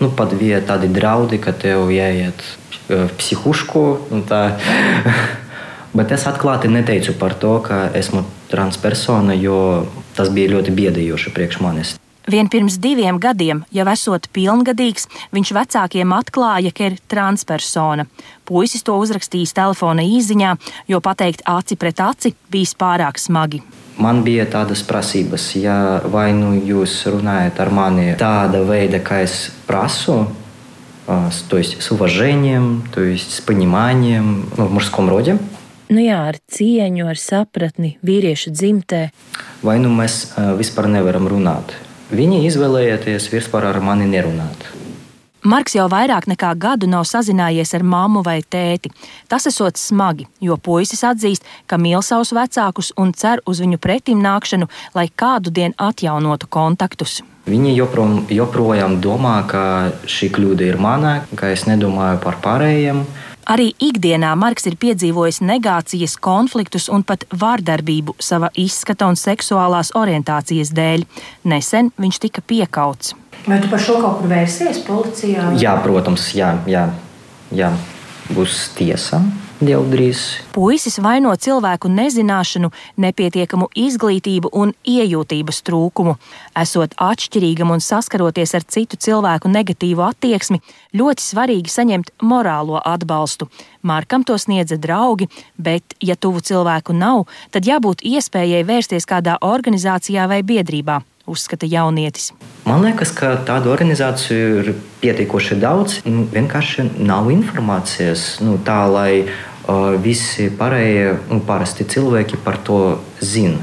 [0.00, 2.40] Nu, pat bija tādi draudi, ka tev jāiet
[2.88, 3.84] psihušku.
[5.94, 9.86] Bet es atklāti neteicu par to, ka esmu transpersona, jo
[10.16, 11.94] tas bija ļoti biedējoši priekš manis.
[12.29, 18.05] Vien pirms diviem gadiem, jau esot pilngadīgs, viņš vecākiem atklāja, ka ir transpersona.
[18.45, 20.55] Puisis to uzrakstījis telefona īsiņā,
[20.91, 23.63] jo pateikt aci pret aci bijis pārāk smagi.
[23.99, 29.51] man bija tādas prasības, ja vai nu jūs runājat ar mani tāda veida, kā es
[29.67, 30.27] prasu,
[31.49, 35.37] то есть с уважением, то есть с пониманием ну, в мужском роде.
[35.89, 39.09] Nu jā, ar cieņu, ar sapratni vīriešu dzimtē.
[39.65, 41.73] Vai nu mēs vispār nevaram runāt?
[42.12, 44.66] Viņi izvēlējās vispār ar mani nerunāt.
[45.44, 48.88] Marks jau vairāk nekā gadu nav sazinājies ar mammu vai tēti.
[49.28, 54.22] Tas esot smagi, jo puisis atzīst, ka mīl savus vecākus un cer uz viņu pretim
[54.24, 57.20] nākšanu, lai kādu dienu atjaunotu kontaktus.
[57.44, 63.04] Viņi joprojām, joprojām domā, ka šī kļūda ir mana, ka es nedomāju par pārējiem.
[63.44, 70.72] Arī ikdienā Marks ir piedzīvojis negācijas, konfliktus un pat vārdarbību sava izskata un seksuālās orientācijas
[70.72, 71.04] dēļ.
[71.52, 73.12] Nesen viņš tika piekauts.
[73.44, 75.50] Vai tu par šo kaut kur vērsies policijā?
[75.60, 76.86] Jā, protams, jā, jā,
[77.52, 77.74] jā.
[78.32, 79.20] būs tiesa.
[79.62, 80.20] Drīz.
[80.50, 86.16] Puisis vaino cilvēku nezināšanu, nepietiekamu izglītību un iejūtības trūkumu.
[86.58, 90.58] Esot atšķirīgam un saskaroties ar citu cilvēku negatīvu attieksmi,
[90.98, 93.48] ļoti svarīgi saņemt morālo atbalstu.
[93.82, 100.26] Markam to sniedza draugi, bet, ja tuvu cilvēku nav, tad jābūt iespējai vērsties kādā organizācijā
[100.26, 102.32] vai biedrībā uzskata jaunietis.
[102.68, 105.98] Man liekas, ka tādu organizāciju ir pietiekoši daudz.
[106.08, 112.80] Nu, vienkārši nav informācijas nu, tā, lai uh, visi pārējie un parasti cilvēki par to
[113.20, 113.60] zina.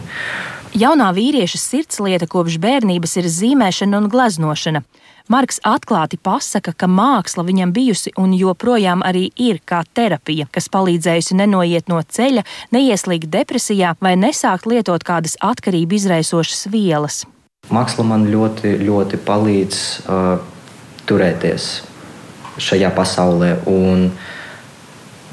[0.72, 4.82] Jaunā vīrieša sirdslieta kopš bērnības ir zīmēšana un gleznošana.
[5.32, 11.38] Marks atklāti pasaka, ka māksla viņam bijusi un joprojām arī ir kā terapija, kas palīdzējusi
[11.44, 17.22] nenoiet no ceļa, neieslīgt depresijā vai nesākt lietot kādas atkarību izraisošas vielas.
[17.72, 20.42] Māksla man ļoti, ļoti palīdz uh,
[21.08, 21.68] turēties
[22.62, 24.10] šajā pasaulē un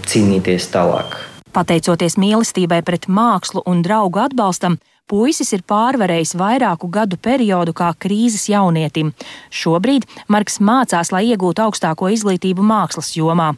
[0.07, 1.17] cīnīties tālāk.
[1.53, 8.43] Pateicoties mīlestībai pret mākslu un draugu atbalstam, Puisis ir pārvarējis vairāku gadu periodu kā krīzes
[8.51, 9.15] jaunietim.
[9.49, 13.55] Šobrīd Marks mācās, lai iegūtu augstāko izglītību mākslas jomā.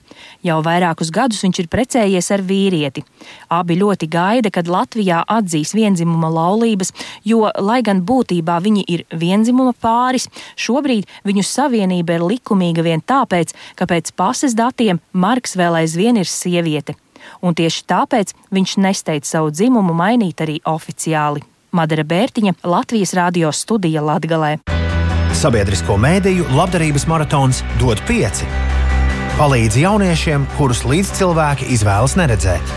[0.46, 3.02] Jau vairākus gadus viņš ir precējies ar vīrieti.
[3.50, 6.94] Abi ļoti gaida, kad Latvijā atzīs vienzimuma laulības,
[7.26, 13.58] jo, lai gan būtībā viņi ir vienzimuma pāris, šobrīd viņu savienība ir likumīga vien tāpēc,
[13.74, 16.94] ka pēc pases datiem Marks vēl aizvien ir sieviete
[17.42, 21.44] un tieši tāpēc viņš nesteidz savu dzimumu mainīt arī oficiāli.
[21.70, 24.56] Madara Bērtiņa, Latvijas radio studija Latgalē.
[25.40, 28.48] Sabiedrisko mēdīju labdarības maratons dod pieci.
[29.38, 32.74] Palīdz jauniešiem, kurus līdzcilvēki izvēlas neredzēt.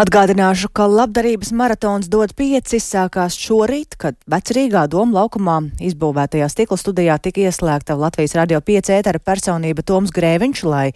[0.00, 5.58] Atgādināšu, ka labdarības maratons dod pieci sākās šorīt, kad vecrīgā doma laukumā
[5.90, 10.86] izbūvētajā stikla studijā tika ieslēgta Latvijas radio 5 ētera personība Toms Grēviņš, lai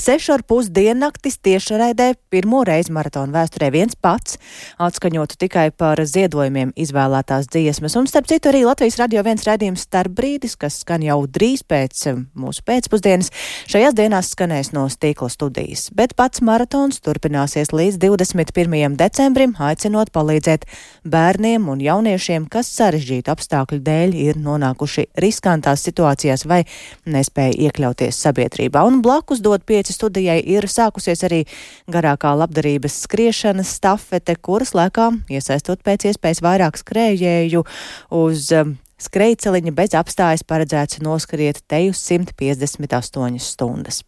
[0.00, 4.38] sešu ar pus diennaktis tiešraidē pirmo reizi maratonu vēsturē viens pats
[4.80, 7.98] atskaņotu tikai par ziedojumiem izvēlētās dziesmas.
[8.00, 12.06] Un starp citu arī Latvijas radio viens raidījums starp brīdis, kas skan jau drīz pēc
[12.32, 13.28] mūsu pēcpusdienas,
[13.68, 15.90] šajās dienās skanēs no stikla studijas.
[15.92, 18.53] Bet pats maratons turpināsies līdz 20.
[18.54, 18.96] 1.
[18.98, 20.64] decembrim, aicinot palīdzēt
[21.10, 26.62] bērniem un jauniešiem, kas sarežģītu apstākļu dēļ ir nonākuši riskantās situācijās vai
[27.10, 28.84] nespēja iekļauties sabiedrībā.
[28.86, 31.42] Un blakus dot pieci studijai ir sākusies arī
[31.90, 37.64] garākā labdarības skriešanas stafete, kuras laikā iesaistot pēc iespējas vairāk skrējēju
[38.20, 44.04] uz um, skrejceliņa bez apstājas paredzēts noskriet te uz 158 stundas.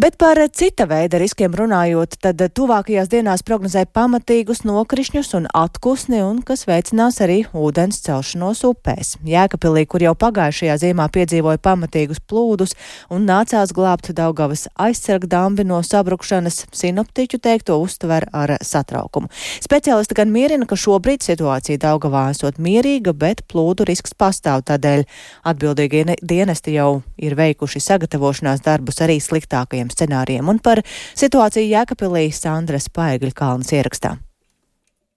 [0.00, 6.38] Bet par cita veida riskiem runājot, tad tuvākajās dienās prognozē pamatīgus nokrišņus un atkusni, un
[6.46, 9.18] kas veicinās arī ūdens celšanos upēs.
[9.28, 12.72] Jēkapilī, kur jau pagājušajā ziemā piedzīvoja pamatīgus plūdus
[13.12, 19.28] un nācās glābt Daugavas aizsargdambi no sabrukšanas, sinoptiķu teikto uztver ar satraukumu.
[19.60, 25.04] Speciālisti gan mierina, ka šobrīd situācija Daugavā esot mierīga, bet plūdu risks pastāv, tādēļ
[25.52, 30.48] atbildīgie dienesti jau ir veikuši sagatavošanās darbus arī sliktākajiem iespējamiem scenārijiem.
[30.48, 30.82] Un par
[31.14, 34.18] situāciju Jēkabīlī Sandra Spaigļa Kalnas ierakstā.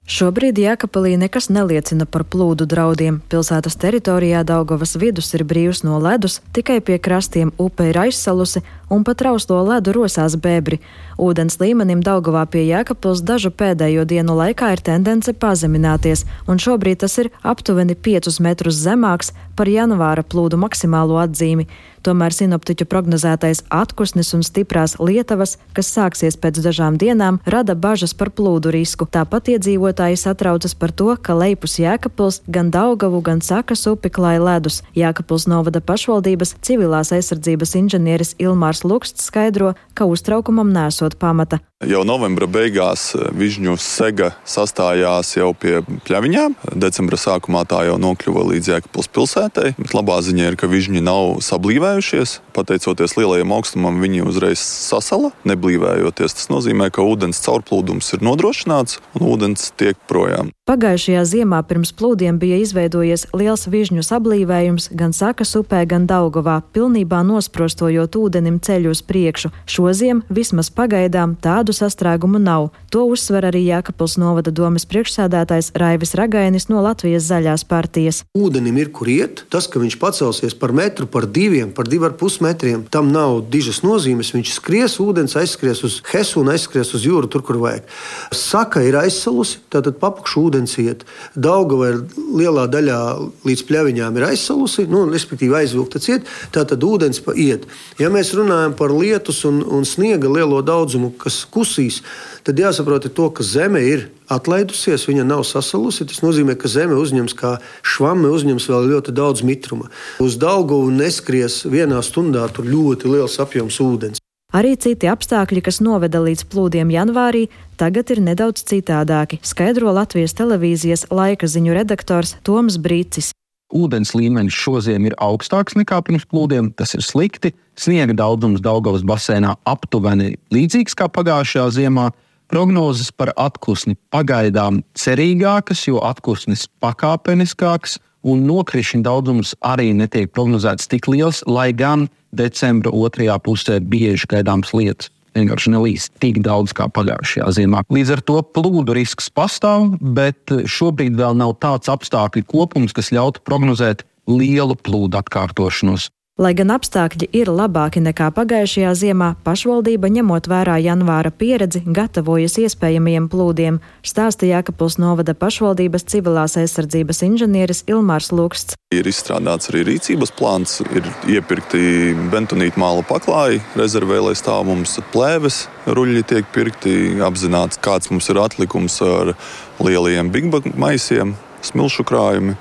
[0.03, 3.21] Šobrīd Jēkabīlī nekas neliecina par plūdu draudiem.
[3.31, 9.03] Pilsētas teritorijā Daugavas vidus ir brīvs no ledus, tikai pie krastiem upe ir aizsalusi un
[9.03, 10.79] pat trauslo ledu rosās bēbri.
[11.17, 17.17] Ūdens līmenim Daugavā pie Jēkabils dažu pēdējo dienu laikā ir tendence pazemināties, un šobrīd tas
[17.21, 21.67] ir aptuveni 5 metrus zemāks par janvāra plūdu maksimālo atzīmi.
[22.03, 28.33] Tomēr sinoptiķu prognozētais atkusnis un stiprās lietavas, kas sāksies pēc dažām dienām, rada bažas par
[28.35, 29.07] plūdu risku.
[29.07, 34.81] Tāpat iedzīvotāji satraucas par to, ka Leipus Jēkabils gan Daugavu, gan Sakas upi klāja ledus.
[34.99, 41.59] Jēkabils novada pašvaldības civilās aizsardzības inženieris Ilmārs Luksts skaidro, ka uztraukumam nesot pamata.
[41.89, 46.55] Jau novembra beigās eh, Vižņu sega sastājās jau pie pļaviņām.
[46.79, 49.73] Decembra sākumā tā jau nokļuva līdz Jēkabpils pilsētai.
[49.79, 52.37] Bet labā ziņa ir, ka vižņi nav sablīvējušies.
[52.55, 55.33] Pateicoties lielajam augstumam, viņi uzreiz sasala.
[55.49, 60.53] Neblīvējoties, tas nozīmē, ka ūdens caurplūdums ir nodrošināts un ūdens tiek projām.
[60.69, 67.19] Pagājušajā ziemā pirms plūdiem bija izveidojies liels vižņu sablīvējums gan Sakas upē, gan Daugovā, pilnībā
[67.27, 69.51] nosprostojot ūdenim ceļu uz priekšu.
[69.67, 72.69] Šoziem vismaz pagaidām tādu sastrēgumu nav.
[72.93, 78.23] To uzsver arī Jākapils novada domas priekšsēdētājs Raivis Ragainis no Latvijas zaļās partijas.
[78.37, 79.43] Ūdenim ir kur iet.
[79.53, 83.41] Tas, ka viņš pacelsies par metru, par diviem, par divu ar pus metriem, tam nav
[83.53, 84.33] dižas nozīmes.
[84.35, 87.89] Viņš skries, ūdens aizskries uz Hesu un aizskries uz jūru, tur, kur vajag.
[88.35, 91.05] Saka ir aizsalusi, tātad papukšu ūdens iet.
[91.35, 92.01] Daugava ir
[92.37, 92.99] lielā daļā
[93.47, 97.67] līdz pļaviņām ir aizsalusi, nu, respektīvi aizvilkta ciet, tātad ūdens iet.
[98.01, 102.01] Ja mēs runājam par lietus un, un sniega lielo daudzumu, kas kusīs,
[102.43, 106.07] tad jāsaprot to, ka zeme ir atlaidusies, viņa nav sasalusi.
[106.09, 109.89] Tas nozīmē, ka zeme uzņems kā švame, uzņems vēl ļoti daudz mitruma.
[110.23, 114.23] Uz Daugavu neskries vienā stundā ļoti liels apjoms ūdens.
[114.53, 117.47] Arī citi apstākļi, kas noveda līdz plūdiem janvārī,
[117.79, 123.31] tagad ir nedaudz citādāki, skaidro Latvijas televīzijas laika ziņu redaktors Toms Brīcis.
[123.73, 127.53] Ūdens līmenis šodien ir augstāks nekā pirms plūdiem, tas ir slikti.
[127.79, 132.11] Sniega daudzums Daugavas basēnā aptuveni līdzīgs kā pagājušajā ziemā.
[132.53, 141.09] Prognozes par atklāsni pagaidām cerīgākas, jo atklāsnis pakāpeniskāks un nokrišņu daudzums arī netiek prognozēts tik
[141.09, 145.12] liels, lai gan decembra otrajā pusē bieži gaidāms lietas.
[145.33, 147.83] Vienkārši nelīs tik daudz kā pagājušajā ziemā.
[147.93, 153.41] Līdz ar to plūdu risks pastāv, bet šobrīd vēl nav tāds apstākļu kopums, kas ļautu
[153.47, 156.11] prognozēt lielu plūdu atkārtošanos.
[156.41, 163.27] Lai gan apstākļi ir labāki nekā pagājušajā ziemā, pašvaldība, ņemot vērā janvāra pieredzi, gatavojas iespējamiem
[163.29, 168.73] plūdiem, stāsta Jākapils novada pašvaldības civilās aizsardzības inženieris Ilmārs Luksts.
[168.97, 171.05] Ir izstrādāts arī rīcības plāns, ir
[171.37, 178.33] iepirkti bentonīta māla paklāji, rezervē, lai stāv mums plēves, ruļļi tiek pirkti, apzināts, kāds mums
[178.33, 179.35] ir atlikums ar
[179.77, 182.57] lielajiem big maisiem, smilšu krājumi.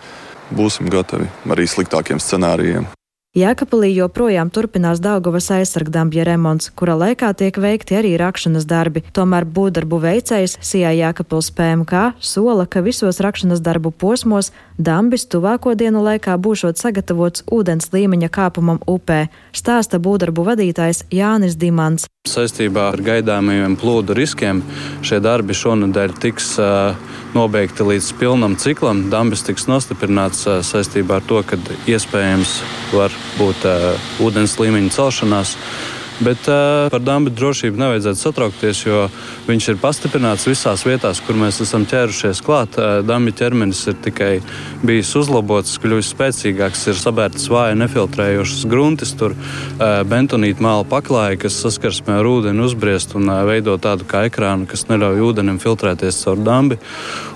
[0.52, 2.92] Būsim gatavi arī sliktākiem scenārijiem.
[3.32, 9.00] Jēkabulī joprojām turpinās Daugavas aizsargdambja remonts, kura laikā tiek veikti arī rakšanas darbi.
[9.16, 16.04] Tomēr būvdarbu veicējs Sijā Jēkabils PMK sola, ka visos rakšanas darbu posmos dambis tuvāko dienu
[16.04, 22.12] laikā būšot sagatavots ūdens līmeņa kāpumam upē, stāsta būvdarbu vadītājs Jānis Dimants.
[22.28, 24.60] Saistībā ar gaidāmajiem plūdu riskiem
[25.02, 26.92] šie darbi šonadēļ tiks uh,
[27.34, 29.08] nobeigti līdz pilnam ciklam.
[29.10, 31.58] Dambis tiks nostiprināts uh, saistībā ar to, ka
[31.90, 32.60] iespējams
[32.92, 33.90] var būt uh,
[34.24, 35.56] ūdens līmeņa celšanās.
[36.22, 38.98] Bet uh, par dambu drošību nevajadzētu satraukties, jo
[39.48, 42.76] viņš ir pastiprināts visās vietās, kur mēs esam ķērušies klāt.
[42.78, 44.32] Uh, Dambi ķermenis ir tikai
[44.86, 51.58] bijis uzlabots, kļuvis spēcīgāks, ir sabērtas vāji nefiltrējošas gruntis, tur uh, bentonīta māla paklāja, kas
[51.64, 56.44] saskarsmē ar ūdeni uzbriest un uh, veido tādu kā ekrānu, kas neļauj ūdenim filtrēties caur
[56.44, 56.78] dambi.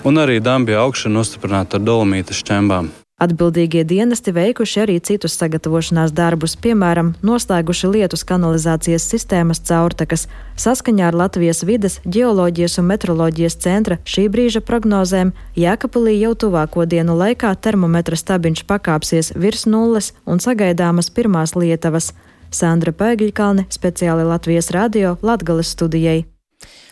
[0.07, 2.92] Un arī dambi augšana nostiprināta ar dolomīta šķembām.
[3.16, 10.26] Atbildīgie dienesti veikuši arī citus sagatavošanās darbus, piemēram, noslēguši lietus kanalizācijas sistēmas caurtakas.
[10.61, 17.16] Saskaņā ar Latvijas vides, geoloģijas un metroloģijas centra šī brīža prognozēm Jēkabulī jau tuvāko dienu
[17.16, 22.12] laikā termometra stabiņš pakāpsies virs nulles un sagaidāmas pirmās lietavas.
[22.52, 26.26] Sandra Pēgiļkalne speciāli Latvijas radio Latgales studijai.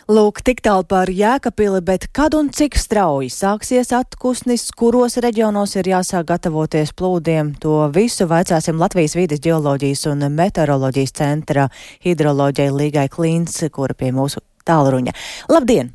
[0.05, 5.89] Lūk, tik tālu par Jēkabili, bet kad un cik strauji sāksies atkusnis, kuros reģionos ir
[5.89, 11.65] jāsāk gatavoties plūdiem, to visu vaicāsim Latvijas vīdes geoloģijas un meteoroloģijas centra
[12.05, 15.17] hidroloģijai Līgai Klīns, kura pie mūsu tālruņa.
[15.49, 15.89] Labdien!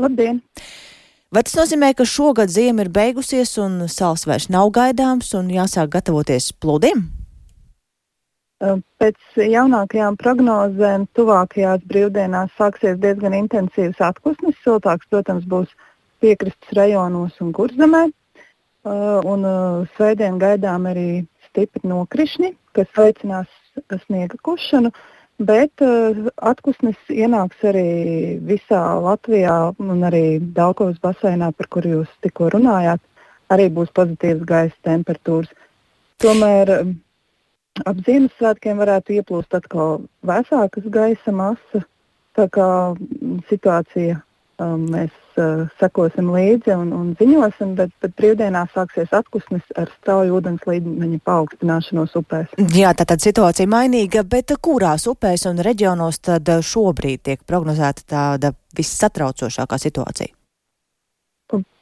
[0.00, 0.40] Labdien!
[1.28, 5.92] Vai tas nozīmē, ka šogad ziema ir beigusies un sāls vairs nav gaidāms un jāsāk
[5.98, 7.10] gatavoties plūdiem?
[8.62, 14.60] Pēc jaunākajām prognozēm, tuvākajās brīvdienās sāksies diezgan intensīvs atpūsnis.
[14.62, 15.72] Siltāks, protams, būs
[16.22, 18.04] piekrastes rajonos un kurzemē.
[18.86, 19.48] Un
[19.96, 21.08] svētdien gaidām arī
[21.48, 23.50] stipri nokrišņi, kas veicinās
[24.06, 24.94] sniega kušanu.
[25.42, 33.02] Bet atpūsnis ienāks arī visā Latvijā un arī Daukovas basēnā, par kuru jūs tikko runājāt.
[33.50, 35.50] Arī būs pozitīvas gaisa temperatūras.
[36.22, 36.70] Tomēr
[37.80, 41.82] ap Ziemassvētkiem varētu ieplūst atkal vēsākas gaisa masa.
[42.36, 42.66] Tā kā
[43.50, 49.90] situācija um, mēs uh, sekosim līdzi un, un ziņosim, bet, bet brīvdienās sāksies atpūsnis ar
[49.98, 52.52] strauju ūdens līmeņa paaugstināšanos upēs.
[52.76, 58.54] Jā, tā tad situācija mainīga, bet kurās upēs un reģionos tad šobrīd tiek prognozēta tāda
[58.76, 60.32] vissatraucošākā situācija?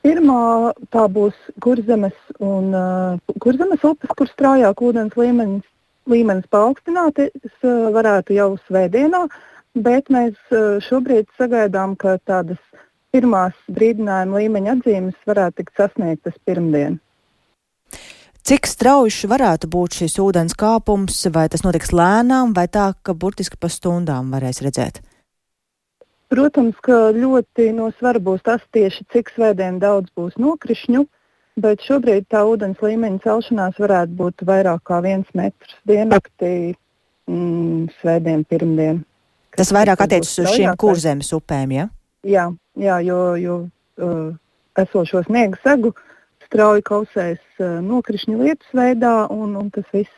[0.00, 5.66] Pirmā tā būs kurzemes un uh, kurzemes upes, kur straujāk ūdens līmenis,
[6.08, 9.26] līmenis paaugstināties uh, varētu jau svētdienā,
[9.74, 12.60] bet mēs uh, šobrīd sagaidām, ka tādas
[13.12, 17.00] pirmās brīdinājuma līmeņa atzīmes varētu tikt sasniegtas pirmdien.
[18.46, 23.58] Cik strauji varētu būt šis ūdens kāpums, vai tas notiks lēnām, vai tā, ka burtiski
[23.60, 25.02] pa stundām varēs redzēt?
[26.30, 31.04] Protams, ka ļoti no svara būs tas tieši, cik svētdien daudz būs nokrišņu,
[31.62, 36.74] bet šobrīd tā ūdens līmeņa celšanās varētu būt vairāk kā viens metrs diennaktī,
[37.30, 39.02] mm, svētdien, pirmdien.
[39.56, 41.88] Tas vairāk attiecas uz šīm kurzemes upēm, ja?
[42.26, 42.46] Jā,
[42.78, 44.30] jā jo, jo uh,
[44.78, 45.92] esošo sniega segu
[46.46, 50.12] strauji kausēs uh, nokrišņu lietus veidā, un, un tas viss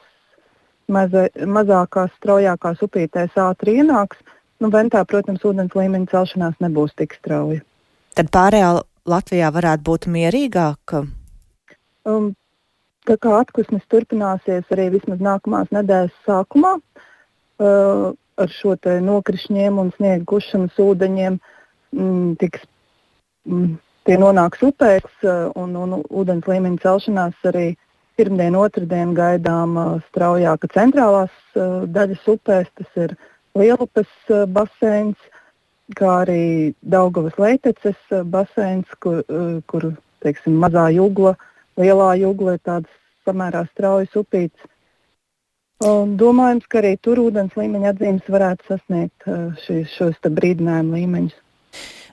[0.92, 4.20] maza, mazākās, straujākās upītēs ātri ienāks.
[4.62, 7.64] Nu, Ventā, protams, ūdens līmeņa celšanās nebūs tik strauja.
[8.14, 8.76] Tad pārējā
[9.08, 10.94] Latvijā varētu būt mierīgāk?
[12.08, 12.32] Um,
[13.08, 18.10] tā kā atpūsnis turpināsies arī vismaz nākamās nedēļas sākumā, uh,
[18.42, 18.76] ar šo
[19.08, 22.64] nokrišņiem un sniega gušanas ūdeņiem mm, tiks,
[23.48, 23.74] mm,
[24.08, 27.66] tie nonāks upēs, uh, un, un ūdens līmeņa celšanās arī
[28.16, 32.72] pirmdien, otrdien gaidām uh, straujāka centrālās uh, daļas upēs.
[32.78, 33.28] Tas ir uh,
[33.58, 35.18] Lielupes eh, baseins,
[35.98, 39.90] kā arī Daugavas leiteces eh, baseins, kur, eh, kur
[40.24, 41.34] teiksim, mazā jūgla,
[41.80, 42.90] lielā jūgla ir tāds
[43.26, 44.68] samērā straujas upīts.
[45.82, 49.26] Un domājams, ka arī tur ūdens līmeņa atzīmes varētu sasniegt
[49.64, 51.38] šīs, šos brīdinājumu līmeņus.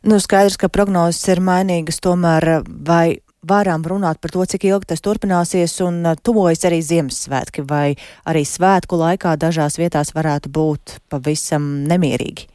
[0.09, 5.03] Nu, skaidrs, ka prognozes ir mainīgas, tomēr vai varam runāt par to, cik ilgi tas
[5.03, 7.95] turpināsies, un uh, tuvojas arī Ziemassvētki, vai
[8.27, 12.49] arī svētku laikā dažās vietās varētu būt pavisam nemierīgi?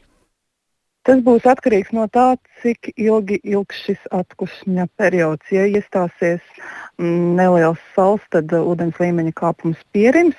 [1.04, 5.50] Tas būs atkarīgs no tā, cik ilgi ilgs šis atkušņa periods.
[5.52, 10.36] Ja iestāsies mm, neliels sals, tad uh, ūdens līmeņa kāpums pierims,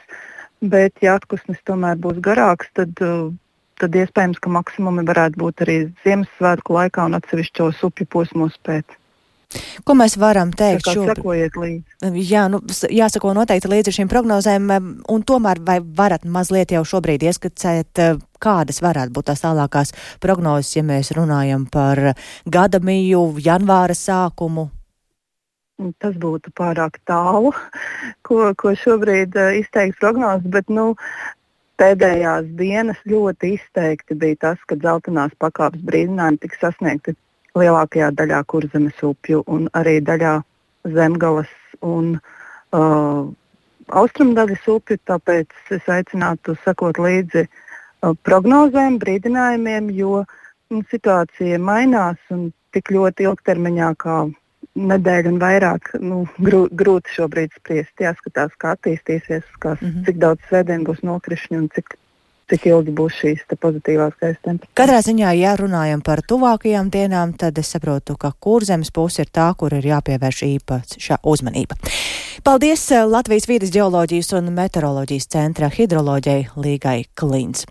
[0.62, 3.32] bet ja atkusnis tomēr būs garāks, tad, uh,
[3.82, 9.00] tad iespējams, ka maksimumi varētu būt arī Ziemassvētku laikā un atsevišķos upju posmos pēc.
[9.86, 11.84] Ko mēs varam teikt šobrīd?
[12.26, 12.60] Jā, nu,
[12.92, 14.72] jāsako noteikti līdzi šīm prognozēm,
[15.12, 20.76] un tomēr vai varat mazliet jau šobrīd ieskicēt, eh, kādas varētu būt tās tālākās prognozes,
[20.76, 24.70] ja mēs runājam par gada mīju, janvāra sākumu?
[25.76, 27.52] Tas būtu pārāk tālu,
[28.28, 30.94] ko, ko šobrīd uh, izteikt prognozes, bet nu,
[31.82, 37.16] pēdējās dienas ļoti izteikti bija tas, ka dzeltenās pakāpes brīdinājumi tika sasniegti
[37.60, 40.38] lielākajā daļā kurzemes upju un arī daļā
[40.96, 41.52] zemgales
[41.84, 43.28] un uh,
[44.02, 45.00] austrumdaļas upju.
[45.12, 50.24] Tāpēc es aicinātu sekot līdzi uh, prognozēm, brīdinājumiem, jo
[50.72, 54.24] nu, situācija mainās un tik ļoti ilgtermiņā kā
[54.76, 57.94] nedēļu un vairāk nu, grū, grūti šobrīd spriest.
[58.00, 60.06] Jāskatās, kā attīstīsies, kā, mm -hmm.
[60.06, 61.96] cik daudz sēdienu būs nokrišņi un cik
[62.52, 64.74] cik ilgi būs šīs pozitīvās temperatūras.
[64.78, 69.48] Katrā ziņā, ja runājam par tuvākajām dienām, tad es saprotu, ka kurzemes puse ir tā,
[69.58, 71.78] kur ir jāpievērš īpaša uzmanība.
[72.46, 77.66] Paldies eh, Latvijas vīdes geoloģijas un meteoroloģijas centra hidroloģijai Līgai Klīns.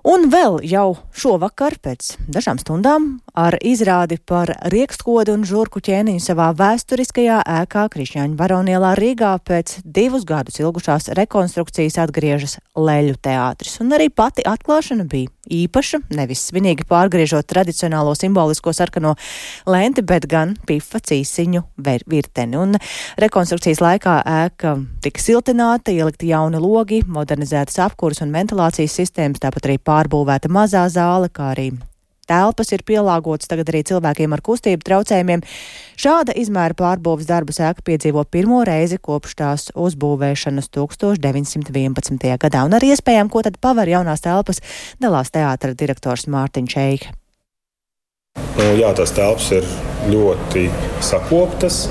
[0.00, 6.46] Un vēl jau šovakar, pēc dažām stundām, ar izrādi par riekstkodu un žurku ķēniņu savā
[6.56, 13.76] vēsturiskajā ēkā Krišņāņu baronielā Rīgā pēc divus gadus ilgušās rekonstrukcijas atgriežas Leļu teātris.
[13.84, 19.16] Un arī pati atklāšana bija īpaša, nevis svinīgi pārgriežot tradicionālo simbolisko sarkano
[19.68, 22.56] lenti, bet gan pifa cīsiņu virteni.
[22.56, 22.78] Un
[23.20, 29.78] rekonstrukcijas laikā ēka tika siltināta, ielikti jauni logi, modernizētas apkūras un ventilācijas sistēmas, tāpat arī
[29.90, 31.72] pārbūvēta mazā zāle, kā arī
[32.30, 35.42] telpas ir pielāgotas tagad arī cilvēkiem ar kustību traucējumiem.
[36.00, 42.28] Šāda izmēra pārbūves darbu sēka piedzīvo pirmo reizi kopš tās uzbūvēšanas 1911.
[42.44, 44.62] gadā, un ar iespējām, ko tad paver jaunās telpas,
[45.02, 47.16] dalās teātra direktors Mārtiņš Eika.
[48.54, 49.66] Nu, jā, tās telpas ir
[50.12, 50.68] ļoti
[51.04, 51.88] sakoptas.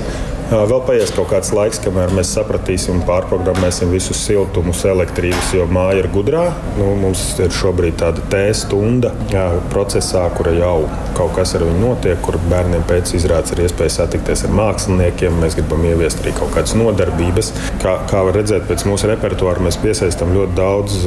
[0.50, 6.08] Vēl paies kaut kāds laiks, kamēr mēs sapratīsim pārprogrammēsim visus siltumus, elektrības, jo māja ir
[6.10, 6.48] gudrā.
[6.80, 10.88] Nu, mums ir šobrīd tāda tēsta stunda jā, procesā, kura jau
[11.18, 15.38] kaut kas ar viņu notiek, kur bērniem pēc izrādes ir iespēja satikties ar māksliniekiem.
[15.38, 17.54] Mēs gribam ieviest arī kaut kādas nodarbības.
[17.84, 20.98] Kā, kā var redzēt, pēc mūsu repertuāra mēs piesaistām ļoti daudz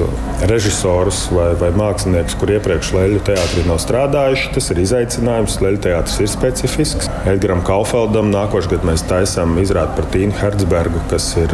[0.52, 4.54] režisorus vai, vai māksliniekus, kur iepriekš Leļu teātrī nav strādājuši.
[4.54, 5.58] Tas ir izaicinājums.
[5.66, 7.10] Leļu teātris ir specifisks.
[7.26, 9.31] Edgaram Kaufeldam nākošais gads mēs taisām
[9.62, 11.52] izrādi par Tīnu Hertzbergu, kas ir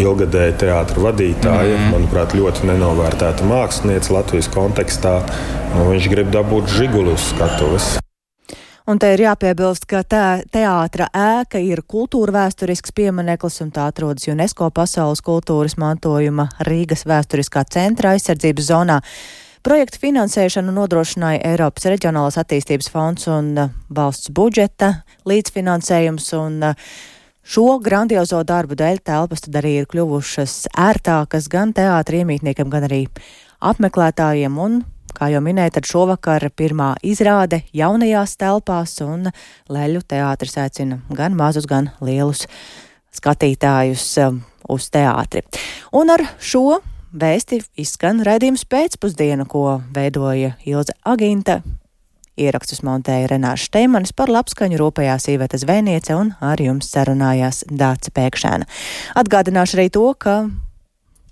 [0.00, 1.78] ilgadēja teātra vadītāja.
[1.78, 1.90] Mm.
[1.94, 5.16] Manuprāt, ļoti nenovērtēta mākslinieca Latvijas kontekstā.
[5.74, 7.98] Nu, viņš grib dabūt žiguli uz skatuves.
[8.90, 14.26] Un te ir jāpiebilst, ka tā teātra ēka ir kultūra vēsturisks piemineklis un tā atrodas
[14.32, 18.98] UNESCO pasaules kultūras mantojuma Rīgas vēsturiskā centra aizsardzības zonā.
[19.60, 26.30] Projektu finansēšanu nodrošināja Eiropas Reģionālās attīstības fonds un uh, valsts budžeta līdzfinansējums.
[26.40, 26.92] Un, uh,
[27.50, 33.02] Šo grandiozo darbu dēļ telpas tad arī ir kļuvušas ērtākas gan teātriem, iemītniekiem, gan arī
[33.72, 34.80] apmeklētājiem un
[35.16, 39.26] Kā jau minēju, tad šovakar pirmā izrāde jaunajās telpās, un
[39.68, 42.44] Leļu teātris aicina gan mazus, gan lielus
[43.18, 44.38] skatītājus um,
[44.70, 45.42] uz teātri.
[45.98, 46.78] Un ar šo
[47.12, 51.60] vēsti izskan raidījums pēcpusdienu, ko veidoja Ilze Aginta.
[52.40, 58.68] Ierakstus montēja Renāša Šteimanis par labskaņu rūpējās Īveta Zvēniece un ar jums sarunājās Dāca Pēkšēna.
[59.20, 60.42] Atgādināšu arī to, ka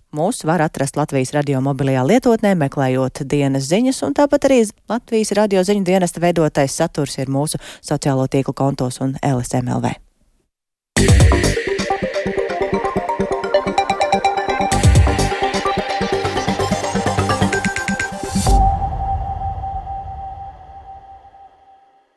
[0.08, 5.60] Mūs var atrast Latvijas radio mobilajā lietotnē, meklējot dienas ziņas, un tāpat arī Latvijas radio
[5.60, 9.92] ziņu dienesta veidotais saturs ir mūsu sociālo tīklu kontos un LSMLV.
[10.98, 11.57] Yeah.